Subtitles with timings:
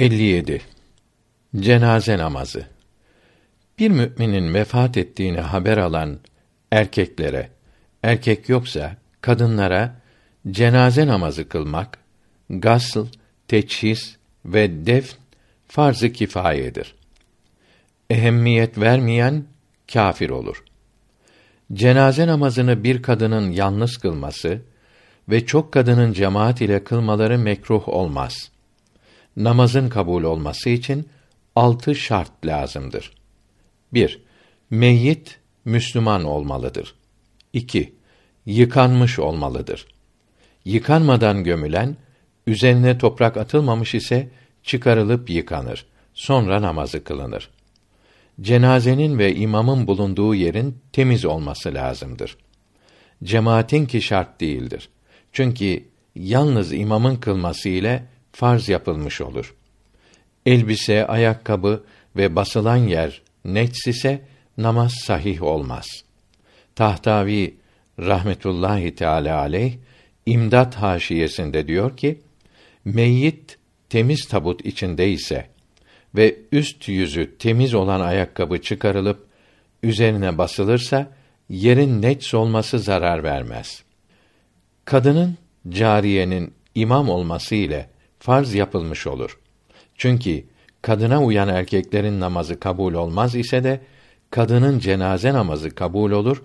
[0.00, 0.60] 57
[1.56, 2.66] Cenaze namazı
[3.78, 6.18] Bir müminin vefat ettiğini haber alan
[6.70, 7.50] erkeklere,
[8.02, 10.00] erkek yoksa kadınlara
[10.50, 11.98] cenaze namazı kılmak,
[12.50, 13.06] gasl,
[13.48, 15.16] teçhis ve defn
[15.68, 16.94] farz-ı kifayedir.
[18.10, 19.44] Ehemmiyet vermeyen
[19.92, 20.64] kâfir olur.
[21.72, 24.62] Cenaze namazını bir kadının yalnız kılması
[25.28, 28.59] ve çok kadının cemaat ile kılmaları mekruh olmaz.''
[29.44, 31.08] Namazın kabul olması için
[31.56, 33.12] altı şart lazımdır.
[33.92, 34.22] 1.
[34.70, 36.94] Meyyit Müslüman olmalıdır.
[37.52, 37.92] 2.
[38.46, 39.86] Yıkanmış olmalıdır.
[40.64, 41.96] Yıkanmadan gömülen,
[42.46, 44.28] üzerine toprak atılmamış ise
[44.62, 45.86] çıkarılıp yıkanır.
[46.14, 47.50] Sonra namazı kılınır.
[48.40, 52.36] Cenazenin ve imamın bulunduğu yerin temiz olması lazımdır.
[53.24, 54.88] Cemaatin ki şart değildir.
[55.32, 55.84] Çünkü
[56.14, 58.06] yalnız imamın kılması ile
[58.40, 59.54] farz yapılmış olur.
[60.46, 61.84] Elbise, ayakkabı
[62.16, 64.22] ve basılan yer nets ise
[64.58, 65.86] namaz sahih olmaz.
[66.76, 67.54] Tahtavi
[67.98, 69.74] rahmetullahi teala aleyh
[70.26, 72.20] İmdat haşiyesinde diyor ki:
[72.84, 75.46] Meyyit temiz tabut içinde ise
[76.14, 79.26] ve üst yüzü temiz olan ayakkabı çıkarılıp
[79.82, 81.10] üzerine basılırsa
[81.48, 83.82] yerin nets olması zarar vermez.
[84.84, 85.36] Kadının
[85.68, 87.90] cariyenin imam olması ile
[88.20, 89.38] farz yapılmış olur.
[89.96, 90.44] Çünkü
[90.82, 93.80] kadına uyan erkeklerin namazı kabul olmaz ise de
[94.30, 96.42] kadının cenaze namazı kabul olur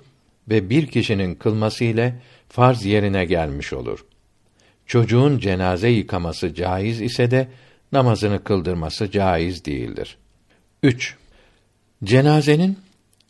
[0.49, 2.15] ve bir kişinin kılması ile
[2.49, 4.05] farz yerine gelmiş olur.
[4.85, 7.47] Çocuğun cenaze yıkaması caiz ise de
[7.91, 10.17] namazını kıldırması caiz değildir.
[10.83, 11.15] 3.
[12.03, 12.77] Cenazenin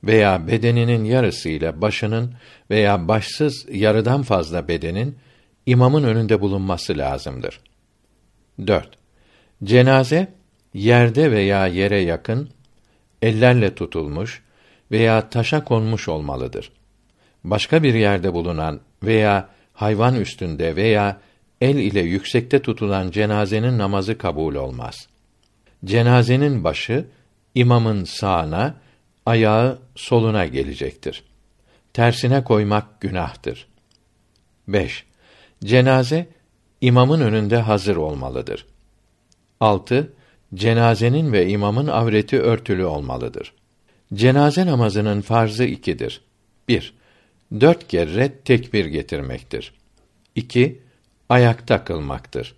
[0.04, 2.34] veya bedeninin yarısı ile başının
[2.70, 5.16] veya başsız yarıdan fazla bedenin
[5.66, 7.60] imamın önünde bulunması lazımdır.
[8.68, 8.90] 4.
[9.64, 10.34] Cenaze
[10.74, 12.50] yerde veya yere yakın
[13.22, 14.44] ellerle tutulmuş
[14.92, 16.72] veya taşa konmuş olmalıdır.
[17.44, 21.22] Başka bir yerde bulunan veya hayvan üstünde veya
[21.62, 25.08] el ile yüksekte tutulan cenazenin namazı kabul olmaz.
[25.86, 27.06] Cenazenin başı
[27.56, 28.76] imamın sağına,
[29.26, 31.24] ayağı soluna gelecektir.
[31.94, 33.68] Tersine koymak günahtır.
[34.68, 35.06] 5.
[35.64, 36.28] Cenaze
[36.82, 38.66] imamın önünde hazır olmalıdır.
[39.60, 40.14] 6.
[40.54, 43.54] Cenazenin ve imamın avreti örtülü olmalıdır.
[44.14, 46.22] Cenaze namazının farzı ikidir.
[46.68, 46.94] 1.
[47.62, 49.74] Dört kere tekbir getirmektir.
[50.36, 50.82] 2.
[51.30, 52.56] Ayakta kılmaktır.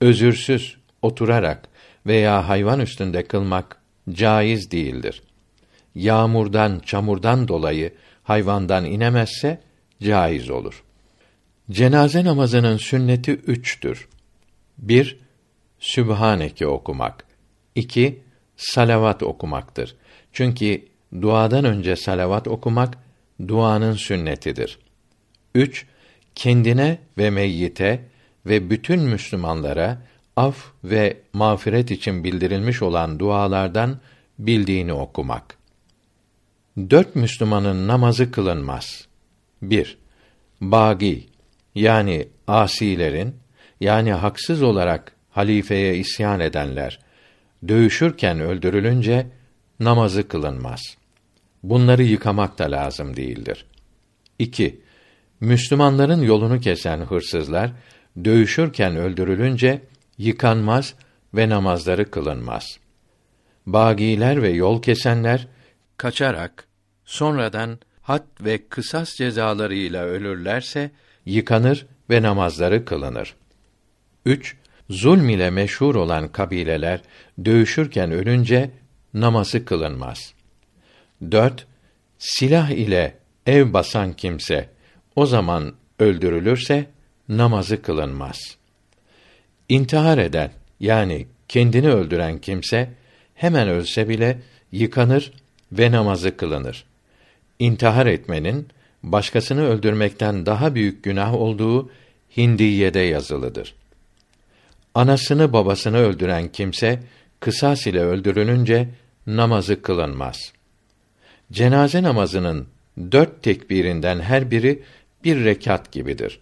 [0.00, 1.68] Özürsüz, oturarak
[2.06, 5.22] veya hayvan üstünde kılmak caiz değildir.
[5.94, 7.92] Yağmurdan, çamurdan dolayı
[8.22, 9.60] hayvandan inemezse
[10.02, 10.82] caiz olur.
[11.70, 14.08] Cenaze namazının sünneti üçtür.
[14.78, 15.18] 1.
[15.78, 17.24] Sübhaneke okumak.
[17.74, 18.20] 2.
[18.56, 19.96] Salavat okumaktır.
[20.32, 20.84] Çünkü
[21.20, 22.98] duadan önce salavat okumak
[23.48, 24.78] duanın sünnetidir.
[25.54, 25.86] 3.
[26.34, 28.04] Kendine ve meyyite
[28.46, 30.02] ve bütün Müslümanlara
[30.36, 34.00] af ve mağfiret için bildirilmiş olan dualardan
[34.38, 35.56] bildiğini okumak.
[36.90, 39.06] Dört Müslümanın namazı kılınmaz.
[39.62, 39.98] 1.
[40.60, 41.31] Bagi
[41.74, 43.34] yani asilerin
[43.80, 46.98] yani haksız olarak halifeye isyan edenler
[47.68, 49.26] dövüşürken öldürülünce
[49.80, 50.80] namazı kılınmaz.
[51.62, 53.66] Bunları yıkamak da lazım değildir.
[54.38, 54.80] 2.
[55.40, 57.72] Müslümanların yolunu kesen hırsızlar
[58.24, 59.80] dövüşürken öldürülünce
[60.18, 60.94] yıkanmaz
[61.34, 62.78] ve namazları kılınmaz.
[63.66, 65.48] Bagiler ve yol kesenler
[65.96, 66.66] kaçarak
[67.04, 70.90] sonradan had ve kısas cezalarıyla ölürlerse
[71.26, 73.34] yıkanır ve namazları kılınır.
[74.26, 74.56] 3.
[74.90, 77.00] Zulm ile meşhur olan kabileler
[77.44, 78.70] dövüşürken ölünce
[79.14, 80.34] namazı kılınmaz.
[81.30, 81.66] 4.
[82.18, 83.14] Silah ile
[83.46, 84.68] ev basan kimse
[85.16, 86.86] o zaman öldürülürse
[87.28, 88.56] namazı kılınmaz.
[89.68, 92.90] İntihar eden yani kendini öldüren kimse
[93.34, 94.38] hemen ölse bile
[94.72, 95.32] yıkanır
[95.72, 96.84] ve namazı kılınır.
[97.62, 98.68] İntihar etmenin
[99.02, 101.90] başkasını öldürmekten daha büyük günah olduğu
[102.36, 103.74] Hindiye'de yazılıdır.
[104.94, 107.02] Anasını babasını öldüren kimse
[107.40, 108.88] kısas ile öldürülünce
[109.26, 110.52] namazı kılınmaz.
[111.52, 112.68] Cenaze namazının
[113.12, 114.82] dört tekbirinden her biri
[115.24, 116.40] bir rekat gibidir.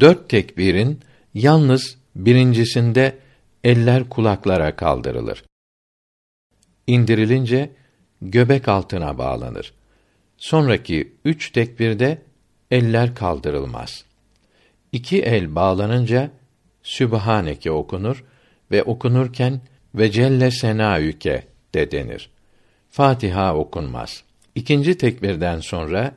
[0.00, 1.00] Dört tekbirin
[1.34, 3.18] yalnız birincisinde
[3.64, 5.44] eller kulaklara kaldırılır.
[6.86, 7.70] İndirilince
[8.22, 9.72] göbek altına bağlanır.
[10.42, 12.22] Sonraki üç tekbirde
[12.70, 14.04] eller kaldırılmaz.
[14.92, 16.30] İki el bağlanınca
[16.82, 18.24] Sübhaneke okunur
[18.70, 19.60] ve okunurken
[19.94, 21.44] ve celle senaüke
[21.74, 22.30] de denir.
[22.90, 24.24] Fatiha okunmaz.
[24.54, 26.14] İkinci tekbirden sonra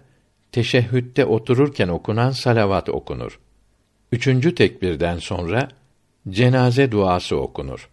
[0.52, 3.40] teşehhütte otururken okunan salavat okunur.
[4.12, 5.70] Üçüncü tekbirden sonra
[6.30, 7.90] cenaze duası okunur.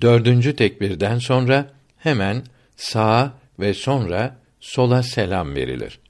[0.00, 2.42] Dördüncü tekbirden sonra hemen
[2.76, 6.00] sağa ve sonra sola selam verilir.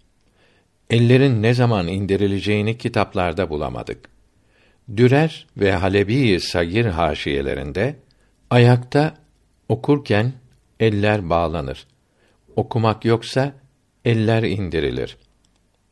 [0.91, 4.11] Ellerin ne zaman indirileceğini kitaplarda bulamadık.
[4.97, 7.97] Dürer ve Halebi Sagir haşiyelerinde
[8.51, 9.15] ayakta
[9.69, 10.33] okurken
[10.81, 11.87] eller bağlanır.
[12.57, 13.53] Okumak yoksa
[14.05, 15.17] eller indirilir.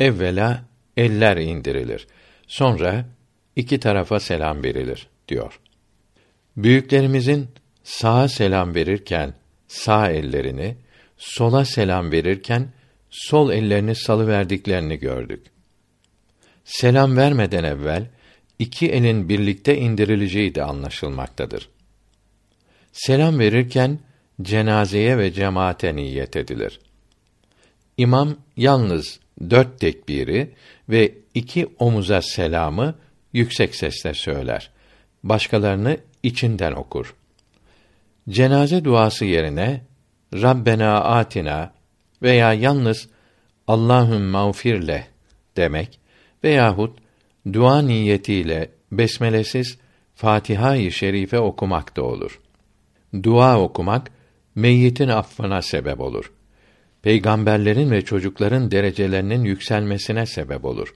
[0.01, 0.65] Evvela
[0.97, 2.07] eller indirilir.
[2.47, 3.05] Sonra
[3.57, 5.61] iki tarafa selam verilir diyor.
[6.57, 7.49] Büyüklerimizin
[7.83, 9.35] sağa selam verirken
[9.69, 10.77] sağ ellerini,
[11.19, 12.69] sola selam verirken
[13.11, 15.47] sol ellerini salıverdiklerini gördük.
[16.65, 18.07] Selam vermeden evvel
[18.59, 21.69] iki elin birlikte indirileceği de anlaşılmaktadır.
[22.93, 23.99] Selam verirken
[24.43, 26.81] cenazeye ve cemaate niyet edilir.
[27.97, 30.51] İmam yalnız dört tekbiri
[30.89, 32.95] ve iki omuza selamı
[33.33, 34.71] yüksek sesle söyler.
[35.23, 37.15] Başkalarını içinden okur.
[38.29, 39.81] Cenaze duası yerine
[40.35, 41.73] Rabbena atina
[42.23, 43.09] veya yalnız
[43.67, 45.07] Allahüm mağfirle
[45.57, 46.01] demek
[46.45, 46.99] veyahut
[47.53, 49.79] dua niyetiyle besmelesiz
[50.15, 52.41] Fatiha-i Şerife okumak da olur.
[53.23, 54.11] Dua okumak
[54.55, 56.33] meyyitin affına sebep olur.
[57.03, 60.95] Peygamberlerin ve çocukların derecelerinin yükselmesine sebep olur.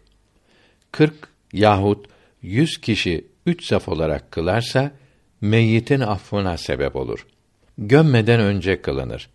[0.93, 1.15] 40
[1.53, 2.07] yahut
[2.43, 4.93] 100 kişi üç saf olarak kılarsa
[5.41, 7.27] meyyitin affına sebep olur.
[7.79, 9.29] Gömmeden önce kılınır.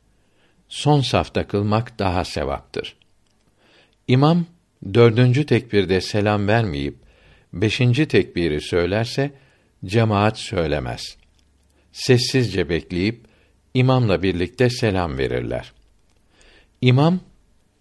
[0.69, 2.95] Son safta kılmak daha sevaptır.
[4.07, 4.45] İmam
[4.93, 6.95] dördüncü tekbirde selam vermeyip
[7.53, 9.31] beşinci tekbiri söylerse
[9.85, 11.17] cemaat söylemez.
[11.91, 13.25] Sessizce bekleyip
[13.73, 15.73] imamla birlikte selam verirler.
[16.81, 17.19] İmam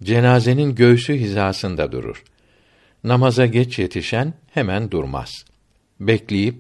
[0.02, 2.25] cenazenin göğsü hizasında durur.
[3.05, 5.44] Namaza geç yetişen hemen durmaz.
[6.00, 6.55] Bekleyip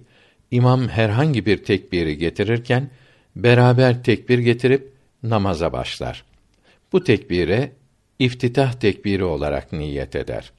[0.50, 2.90] imam herhangi bir tekbiri getirirken
[3.36, 4.92] beraber tekbir getirip
[5.22, 6.24] namaza başlar.
[6.92, 7.72] Bu tekbire
[8.18, 10.52] iftitah tekbiri olarak niyet eder.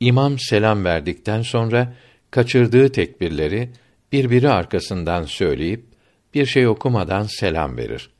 [0.00, 1.94] İmam selam verdikten sonra
[2.30, 3.70] kaçırdığı tekbirleri
[4.12, 5.84] birbiri arkasından söyleyip
[6.34, 8.10] bir şey okumadan selam verir.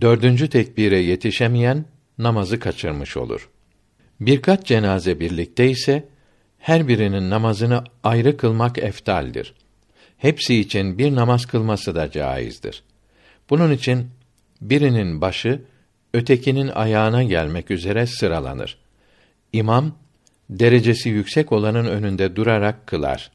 [0.00, 1.84] Dördüncü tekbire yetişemeyen
[2.18, 3.48] namazı kaçırmış olur.
[4.20, 6.08] Birkaç cenaze birlikte ise
[6.58, 9.54] her birinin namazını ayrı kılmak eftaldir.
[10.18, 12.82] Hepsi için bir namaz kılması da caizdir.
[13.50, 14.10] Bunun için
[14.60, 15.62] birinin başı
[16.14, 18.78] ötekinin ayağına gelmek üzere sıralanır.
[19.52, 19.92] İmam
[20.50, 23.30] derecesi yüksek olanın önünde durarak kılar.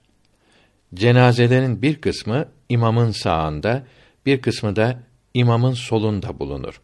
[0.93, 3.83] Cenazelerin bir kısmı imamın sağında,
[4.25, 4.99] bir kısmı da
[5.33, 6.81] imamın solunda bulunur.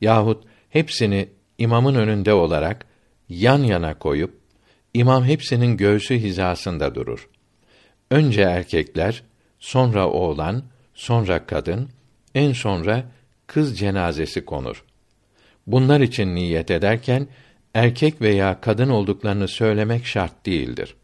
[0.00, 1.28] Yahut hepsini
[1.58, 2.86] imamın önünde olarak
[3.28, 4.38] yan yana koyup
[4.94, 7.28] imam hepsinin göğsü hizasında durur.
[8.10, 9.22] Önce erkekler,
[9.58, 10.62] sonra oğlan,
[10.94, 11.88] sonra kadın,
[12.34, 13.04] en sonra
[13.46, 14.84] kız cenazesi konur.
[15.66, 17.28] Bunlar için niyet ederken
[17.74, 20.94] erkek veya kadın olduklarını söylemek şart değildir.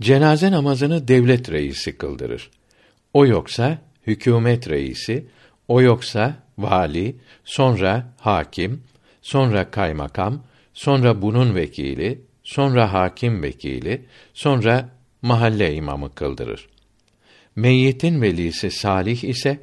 [0.00, 2.50] Cenaze namazını devlet reisi kıldırır.
[3.14, 5.26] O yoksa hükümet reisi,
[5.68, 8.82] o yoksa vali, sonra hakim,
[9.22, 10.42] sonra kaymakam,
[10.74, 14.88] sonra bunun vekili, sonra hakim vekili, sonra
[15.22, 16.68] mahalle imamı kıldırır.
[17.58, 19.60] Meyyitin velisi salih ise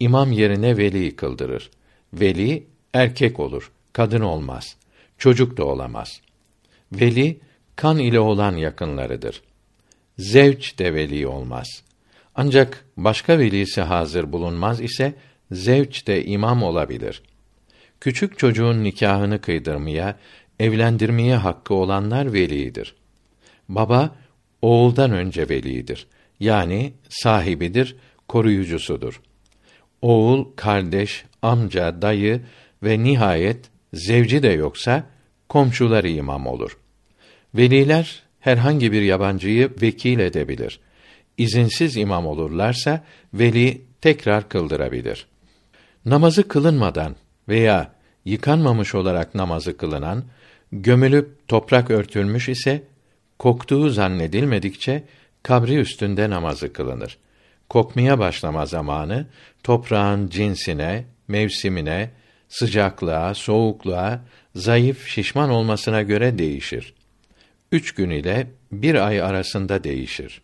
[0.00, 1.70] imam yerine veli kıldırır.
[2.14, 4.76] Veli erkek olur, kadın olmaz.
[5.18, 6.20] Çocuk da olamaz.
[6.92, 7.40] Veli
[7.76, 9.42] kan ile olan yakınlarıdır.
[10.18, 11.68] Zevç de veli olmaz.
[12.34, 15.14] Ancak başka velisi hazır bulunmaz ise
[15.52, 17.22] zevç de imam olabilir.
[18.00, 20.18] Küçük çocuğun nikahını kıydırmaya,
[20.60, 22.94] evlendirmeye hakkı olanlar velidir.
[23.68, 24.16] Baba
[24.62, 26.06] oğuldan önce velidir.
[26.42, 27.96] Yani sahibidir,
[28.28, 29.20] koruyucusudur.
[30.02, 32.40] Oğul, kardeş, amca, dayı
[32.82, 35.04] ve nihayet zevci de yoksa
[35.48, 36.78] komşuları imam olur.
[37.54, 40.80] Veliler herhangi bir yabancıyı vekil edebilir.
[41.38, 45.26] İzinsiz imam olurlarsa veli tekrar kıldırabilir.
[46.04, 47.16] Namazı kılınmadan
[47.48, 47.94] veya
[48.24, 50.24] yıkanmamış olarak namazı kılınan,
[50.72, 52.82] gömülüp toprak örtülmüş ise
[53.38, 55.04] koktuğu zannedilmedikçe
[55.42, 57.18] kabri üstünde namazı kılınır.
[57.68, 59.26] Kokmaya başlama zamanı
[59.62, 62.10] toprağın cinsine, mevsimine,
[62.48, 64.20] sıcaklığa, soğukluğa,
[64.54, 66.94] zayıf, şişman olmasına göre değişir.
[67.72, 70.42] Üç gün ile bir ay arasında değişir.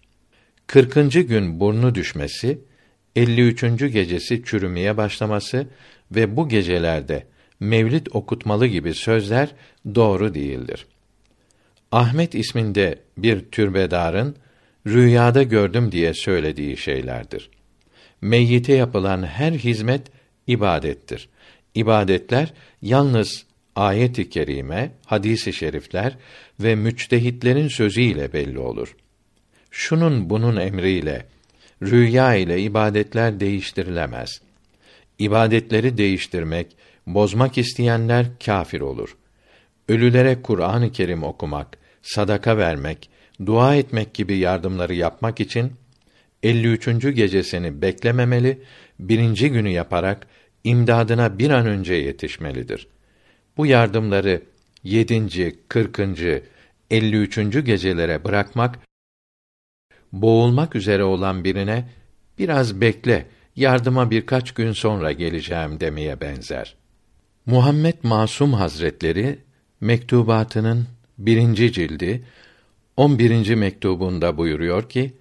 [0.66, 2.58] Kırkıncı gün burnu düşmesi,
[3.16, 3.62] 53.
[3.92, 5.66] gecesi çürümeye başlaması
[6.12, 7.26] ve bu gecelerde
[7.60, 9.54] mevlid okutmalı gibi sözler
[9.94, 10.86] doğru değildir.
[11.92, 14.36] Ahmet isminde bir türbedarın
[14.92, 17.50] rüyada gördüm diye söylediği şeylerdir.
[18.20, 20.02] Meyyite yapılan her hizmet
[20.46, 21.28] ibadettir.
[21.74, 22.52] İbadetler
[22.82, 26.16] yalnız ayet-i kerime, hadis-i şerifler
[26.60, 28.96] ve müçtehitlerin sözüyle belli olur.
[29.70, 31.26] Şunun bunun emriyle
[31.82, 34.40] rüya ile ibadetler değiştirilemez.
[35.18, 36.76] İbadetleri değiştirmek,
[37.06, 39.16] bozmak isteyenler kâfir olur.
[39.88, 43.10] Ölülere Kur'an-ı Kerim okumak, sadaka vermek,
[43.46, 45.72] dua etmek gibi yardımları yapmak için
[46.42, 46.86] 53.
[47.14, 48.62] gecesini beklememeli,
[48.98, 50.26] birinci günü yaparak
[50.64, 52.86] imdadına bir an önce yetişmelidir.
[53.56, 54.42] Bu yardımları
[54.84, 55.58] 7.
[55.68, 56.00] 40.
[56.90, 57.64] 53.
[57.64, 58.78] gecelere bırakmak
[60.12, 61.88] boğulmak üzere olan birine
[62.38, 63.26] biraz bekle,
[63.56, 66.74] yardıma birkaç gün sonra geleceğim demeye benzer.
[67.46, 69.38] Muhammed Masum Hazretleri
[69.80, 70.86] mektubatının
[71.18, 72.24] birinci cildi
[72.98, 73.54] 11.
[73.54, 75.12] mektubunda buyuruyor ki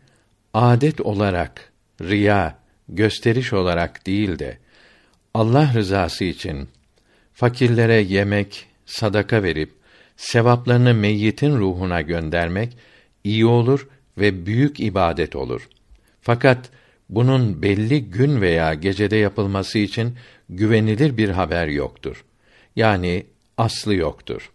[0.54, 4.58] adet olarak riya gösteriş olarak değil de
[5.34, 6.70] Allah rızası için
[7.34, 9.72] fakirlere yemek, sadaka verip
[10.16, 12.78] sevaplarını meyyitin ruhuna göndermek
[13.24, 15.70] iyi olur ve büyük ibadet olur.
[16.22, 16.70] Fakat
[17.10, 20.16] bunun belli gün veya gecede yapılması için
[20.50, 22.26] güvenilir bir haber yoktur.
[22.76, 23.26] Yani
[23.58, 24.52] aslı yoktur.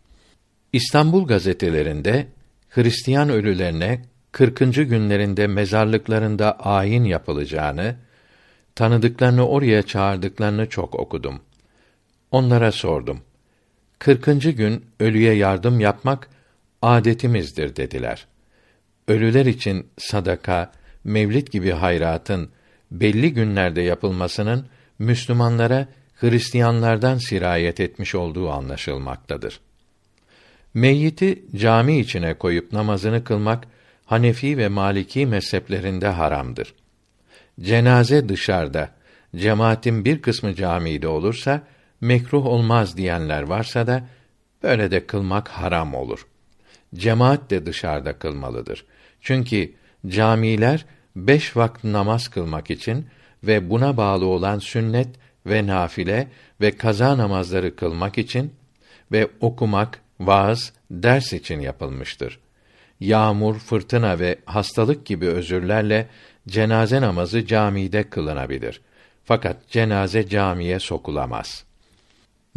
[0.72, 2.26] İstanbul gazetelerinde
[2.74, 4.02] Hristiyan ölülerine
[4.32, 4.58] 40.
[4.74, 7.96] günlerinde mezarlıklarında ayin yapılacağını,
[8.74, 11.40] tanıdıklarını oraya çağırdıklarını çok okudum.
[12.30, 13.20] Onlara sordum.
[13.98, 14.24] 40.
[14.56, 16.28] gün ölüye yardım yapmak
[16.82, 18.26] adetimizdir dediler
[19.08, 20.72] ölüler için sadaka,
[21.04, 22.50] mevlid gibi hayratın
[22.90, 24.66] belli günlerde yapılmasının
[24.98, 29.60] Müslümanlara Hristiyanlardan sirayet etmiş olduğu anlaşılmaktadır.
[30.74, 33.64] Meyyiti cami içine koyup namazını kılmak
[34.06, 36.74] Hanefi ve Maliki mezheplerinde haramdır.
[37.60, 38.90] Cenaze dışarıda,
[39.36, 41.62] cemaatin bir kısmı camide olursa
[42.00, 44.04] mekruh olmaz diyenler varsa da
[44.62, 46.26] böyle de kılmak haram olur.
[46.94, 48.84] Cemaat de dışarıda kılmalıdır.
[49.20, 49.72] Çünkü
[50.06, 50.84] camiler
[51.16, 53.06] beş vakit namaz kılmak için
[53.44, 55.08] ve buna bağlı olan sünnet
[55.46, 56.28] ve nafile
[56.60, 58.54] ve kaza namazları kılmak için
[59.12, 62.38] ve okumak, vaaz, ders için yapılmıştır.
[63.00, 66.06] Yağmur, fırtına ve hastalık gibi özürlerle
[66.48, 68.80] cenaze namazı camide kılınabilir.
[69.24, 71.64] Fakat cenaze camiye sokulamaz.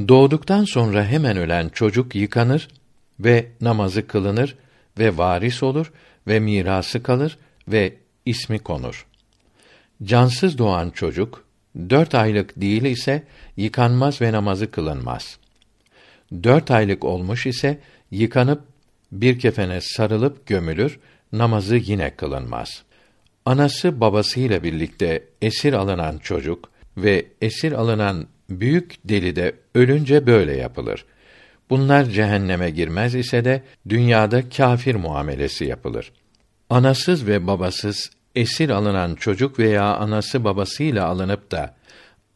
[0.07, 2.67] Doğduktan sonra hemen ölen çocuk yıkanır
[3.19, 4.55] ve namazı kılınır
[4.99, 5.91] ve varis olur
[6.27, 7.93] ve mirası kalır ve
[8.25, 9.05] ismi konur.
[10.03, 11.45] Cansız doğan çocuk
[11.89, 13.23] dört aylık değil ise
[13.57, 15.37] yıkanmaz ve namazı kılınmaz.
[16.43, 17.79] Dört aylık olmuş ise
[18.11, 18.61] yıkanıp
[19.11, 20.99] bir kefene sarılıp gömülür,
[21.31, 22.83] namazı yine kılınmaz.
[23.45, 31.05] Anası babasıyla birlikte esir alınan çocuk ve esir alınan büyük deli de ölünce böyle yapılır.
[31.69, 36.11] Bunlar cehenneme girmez ise de dünyada kâfir muamelesi yapılır.
[36.69, 41.75] Anasız ve babasız esir alınan çocuk veya anası babasıyla alınıp da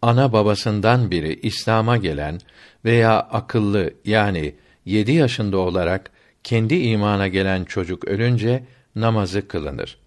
[0.02, 2.40] ana babasından biri İslam'a gelen
[2.86, 4.56] veya akıllı yani
[4.86, 6.12] yedi yaşında olarak
[6.44, 8.64] kendi imana gelen çocuk ölünce
[8.96, 9.98] namazı kılınır.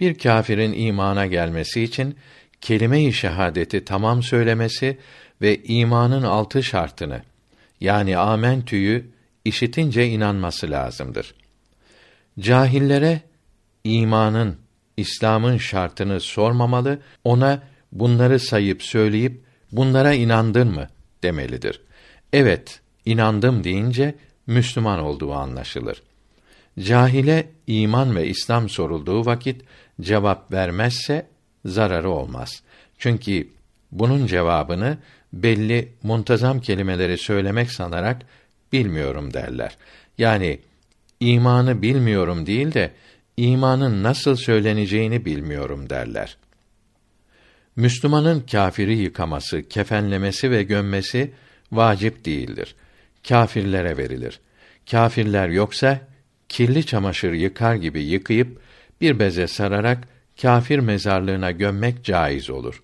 [0.00, 2.16] Bir kâfirin imana gelmesi için
[2.60, 4.98] kelime-i şehadeti tamam söylemesi
[5.42, 7.22] ve imanın altı şartını
[7.80, 9.10] yani amentüyü
[9.44, 11.34] işitince inanması lazımdır.
[12.40, 13.20] Cahillere
[13.84, 14.56] imanın,
[14.96, 20.88] İslam'ın şartını sormamalı, ona bunları sayıp söyleyip bunlara inandın mı
[21.22, 21.80] demelidir.
[22.32, 24.14] Evet, inandım deyince
[24.46, 26.02] Müslüman olduğu anlaşılır.
[26.78, 29.62] Cahile iman ve İslam sorulduğu vakit
[30.00, 31.26] cevap vermezse
[31.64, 32.62] zararı olmaz.
[32.98, 33.48] Çünkü
[33.92, 34.98] bunun cevabını
[35.32, 38.22] belli muntazam kelimeleri söylemek sanarak
[38.72, 39.76] bilmiyorum derler.
[40.18, 40.60] Yani
[41.20, 42.92] imanı bilmiyorum değil de
[43.36, 46.36] imanın nasıl söyleneceğini bilmiyorum derler.
[47.76, 51.32] Müslümanın kâfiri yıkaması, kefenlemesi ve gömmesi
[51.72, 52.74] vacip değildir.
[53.28, 54.40] Kâfirlere verilir.
[54.90, 56.00] Kâfirler yoksa
[56.48, 58.60] kirli çamaşır yıkar gibi yıkayıp
[59.00, 60.08] bir beze sararak
[60.42, 62.82] kâfir mezarlığına gömmek caiz olur.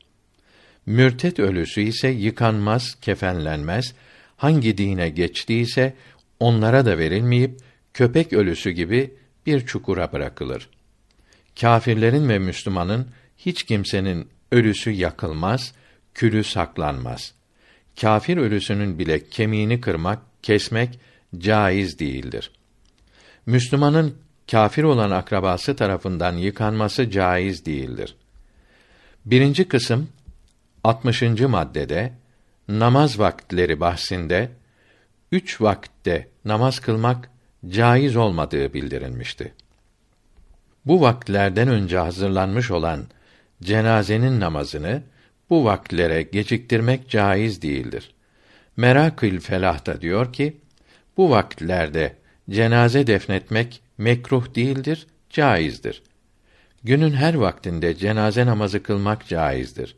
[0.86, 3.94] Mürtet ölüsü ise yıkanmaz, kefenlenmez,
[4.36, 5.94] hangi dine geçtiyse
[6.40, 7.60] onlara da verilmeyip
[7.94, 9.14] köpek ölüsü gibi
[9.46, 10.68] bir çukura bırakılır.
[11.60, 13.08] Kâfirlerin ve Müslümanın
[13.38, 15.72] hiç kimsenin ölüsü yakılmaz,
[16.14, 17.34] külü saklanmaz.
[18.00, 20.98] Kafir ölüsünün bile kemiğini kırmak, kesmek
[21.38, 22.50] caiz değildir.
[23.46, 24.14] Müslümanın
[24.50, 28.16] kafir olan akrabası tarafından yıkanması caiz değildir.
[29.24, 30.08] Birinci kısım
[30.84, 31.22] 60.
[31.22, 32.12] maddede
[32.68, 34.48] namaz vakitleri bahsinde
[35.32, 37.30] üç vakitte namaz kılmak
[37.68, 39.52] caiz olmadığı bildirilmişti.
[40.86, 43.04] Bu vakitlerden önce hazırlanmış olan
[43.62, 45.02] cenazenin namazını
[45.52, 48.14] bu vakitlere geciktirmek caiz değildir.
[48.76, 50.56] Merakül Felah da diyor ki,
[51.16, 52.16] bu vakitlerde
[52.50, 56.02] cenaze defnetmek mekruh değildir, caizdir.
[56.84, 59.96] Günün her vaktinde cenaze namazı kılmak caizdir.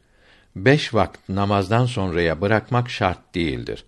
[0.57, 3.85] Beş vakit namazdan sonraya bırakmak şart değildir.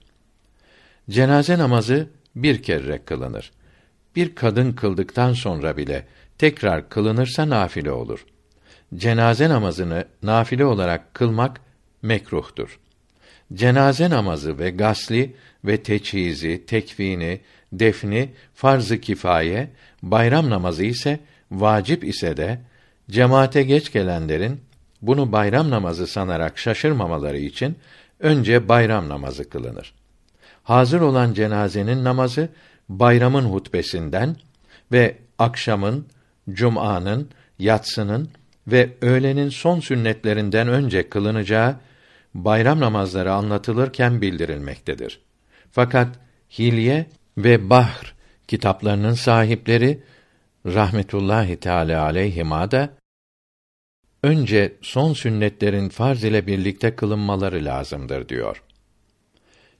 [1.11, 3.53] Cenaze namazı bir kere kılınır.
[4.17, 6.07] Bir kadın kıldıktan sonra bile
[6.39, 8.27] tekrar kılınırsa nafile olur.
[8.95, 11.61] Cenaze namazını nafile olarak kılmak
[12.03, 12.79] mekruhtur.
[13.55, 17.41] Cenaze namazı ve gasli ve teçhizi, tekvini,
[17.73, 19.71] defni farz-ı kifaye,
[20.03, 22.61] bayram namazı ise vacip ise de
[23.11, 24.61] cemaate geç gelenlerin
[25.03, 27.79] bunu bayram namazı sanarak şaşırmamaları için
[28.21, 29.95] önce bayram namazı kılınır.
[30.63, 32.49] Hazır olan cenazenin namazı
[32.89, 34.37] bayramın hutbesinden
[34.93, 36.07] ve akşamın,
[36.51, 38.29] cumanın, yatsının
[38.69, 41.77] ve öğlenin son sünnetlerinden önce kılınacağı
[42.35, 45.21] bayram namazları anlatılırken bildirilmektedir.
[45.73, 46.19] Fakat
[46.59, 47.07] Hilye
[47.39, 48.15] ve Bahr
[48.49, 50.03] kitaplarının sahipleri
[50.67, 52.91] rahmetullahi teala aleyhima da
[54.23, 58.63] önce son sünnetlerin farz ile birlikte kılınmaları lazımdır diyor.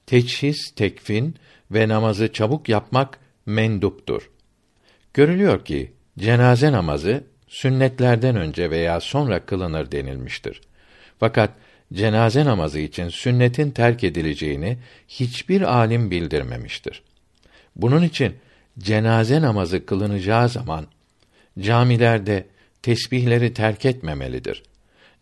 [0.05, 1.35] Teçhis, tekfin
[1.71, 4.31] ve namazı çabuk yapmak menduptur.
[5.13, 10.61] Görülüyor ki cenaze namazı sünnetlerden önce veya sonra kılınır denilmiştir.
[11.19, 11.51] Fakat
[11.93, 14.77] cenaze namazı için sünnetin terk edileceğini
[15.07, 17.01] hiçbir alim bildirmemiştir.
[17.75, 18.35] Bunun için
[18.79, 20.87] cenaze namazı kılınacağı zaman
[21.59, 22.45] camilerde
[22.81, 24.63] tesbihleri terk etmemelidir.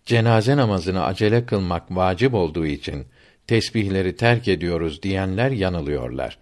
[0.05, 3.05] Cenaze namazını acele kılmak vacip olduğu için
[3.47, 6.38] tesbihleri terk ediyoruz diyenler yanılıyorlar.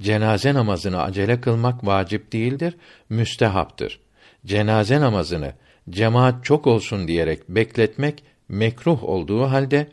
[0.00, 2.76] Cenaze namazını acele kılmak vacip değildir,
[3.08, 4.03] müstehaptır.
[4.46, 5.52] Cenaze namazını
[5.90, 9.88] cemaat çok olsun diyerek bekletmek mekruh olduğu halde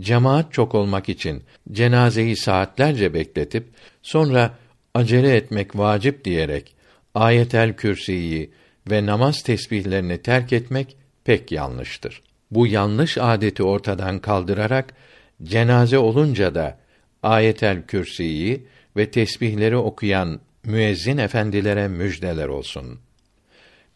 [0.00, 3.66] cemaat çok olmak için cenazeyi saatlerce bekletip
[4.02, 4.54] sonra
[4.94, 6.74] acele etmek vacip diyerek
[7.14, 8.50] ayetel kürsiyi
[8.90, 12.22] ve namaz tesbihlerini terk etmek pek yanlıştır.
[12.50, 14.94] Bu yanlış adeti ortadan kaldırarak
[15.42, 16.78] cenaze olunca da
[17.22, 23.00] ayetel kürsiyi ve tesbihleri okuyan müezzin efendilere müjdeler olsun.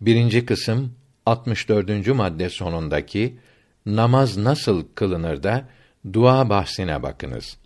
[0.01, 0.93] Birinci kısım
[1.27, 2.07] 64.
[2.07, 3.39] madde sonundaki
[3.87, 5.69] namaz nasıl kılınır da
[6.13, 7.57] dua bahsine bakınız.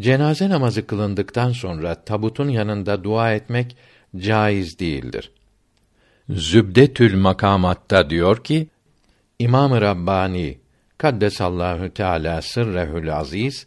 [0.00, 3.76] Cenaze namazı kılındıktan sonra tabutun yanında dua etmek
[4.16, 5.32] caiz değildir.
[6.28, 8.68] Zübdetül Makamat'ta diyor ki,
[9.38, 10.58] İmam-ı Rabbani
[10.98, 13.66] Kaddesallahu Teala sırrehül aziz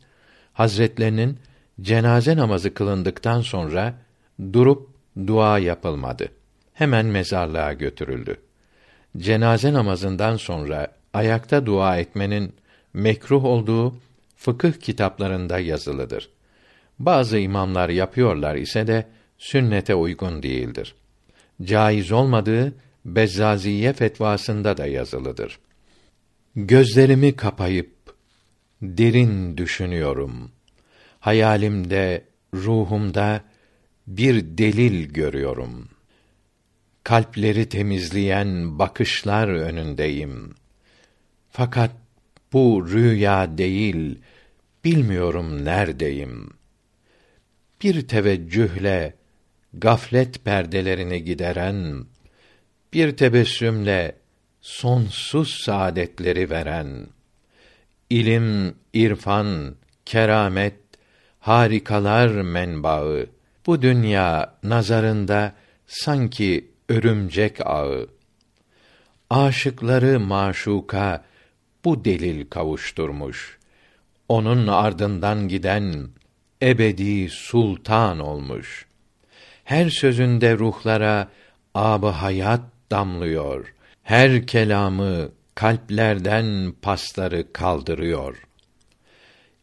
[0.54, 1.39] Hazretlerinin
[1.82, 3.94] cenaze namazı kılındıktan sonra
[4.54, 4.89] durup
[5.28, 6.38] dua yapılmadı.
[6.80, 8.38] Hemen mezarlığa götürüldü.
[9.18, 12.54] Cenaze namazından sonra ayakta dua etmenin
[12.94, 13.96] mekruh olduğu
[14.36, 16.30] fıkıh kitaplarında yazılıdır.
[17.00, 20.96] Bazı imamlar yapıyorlar ise de sünnete uygun değildir.
[21.63, 22.74] Caiz olmadığı
[23.06, 25.60] Bezzaziye fetvasında da yazılıdır.
[26.56, 27.96] Gözlerimi kapayıp
[28.82, 30.52] derin düşünüyorum.
[31.20, 33.42] Hayalimde, ruhumda
[34.08, 35.89] bir delil görüyorum.
[37.04, 40.56] Kalpleri temizleyen bakışlar önündeyim.
[41.50, 41.92] Fakat
[42.54, 44.20] bu rüya değil,
[44.84, 46.50] bilmiyorum neredeyim.
[47.84, 49.14] Bir teveccühle
[49.74, 52.06] gaflet perdelerini gideren,
[52.94, 54.16] bir tebessümle
[54.62, 57.08] sonsuz saadetleri veren,
[58.10, 60.76] ilim, irfan, keramet,
[61.40, 63.26] harikalar menbaı,
[63.66, 65.54] bu dünya nazarında
[65.88, 68.08] sanki örümcek ağı.
[69.30, 71.25] Aşıkları maşuka
[71.86, 73.58] bu delil kavuşturmuş.
[74.28, 76.10] Onun ardından giden
[76.62, 78.86] ebedi sultan olmuş.
[79.63, 81.30] Her sözünde ruhlara
[81.75, 83.73] ab hayat damlıyor.
[84.04, 88.38] Her kelamı kalplerden pasları kaldırıyor.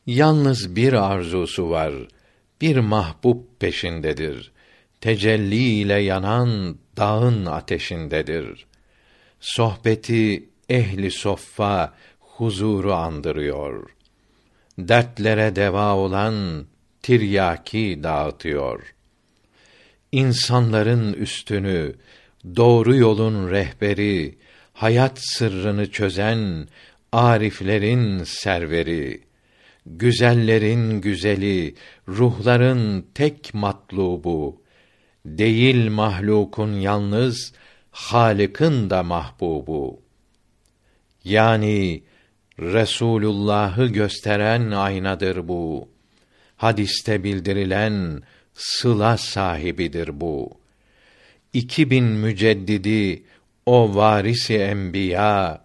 [0.07, 1.93] Yalnız bir arzusu var,
[2.61, 4.53] bir mahbub peşindedir.
[5.07, 8.67] Tecelli ile yanan dağın ateşindedir.
[9.41, 13.91] Sohbeti ehli soffa huzuru andırıyor.
[14.79, 16.67] Dertlere deva olan
[17.03, 18.95] tiryaki dağıtıyor.
[20.13, 21.95] İnsanların üstünü,
[22.57, 24.39] doğru yolun rehberi,
[24.73, 26.69] hayat sırrını çözen
[27.13, 29.21] ariflerin serveri,
[29.87, 31.75] güzellerin güzeli,
[32.09, 34.66] ruhların tek matlubu,
[35.27, 37.53] değil mahlukun yalnız
[37.91, 40.01] Halık'ın da mahbubu.
[41.25, 42.03] Yani
[42.59, 45.89] Resulullah'ı gösteren aynadır bu.
[46.57, 48.23] Hadiste bildirilen
[48.55, 50.51] sıla sahibidir bu.
[51.53, 53.23] İki bin müceddidi
[53.67, 55.65] o varisi enbiya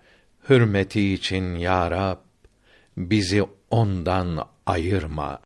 [0.50, 2.18] hürmeti için ya Rab
[2.98, 5.40] bizi ondan ayırma.